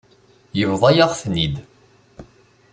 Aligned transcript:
Yebḍa-yaɣ-ten-id. 0.57 1.55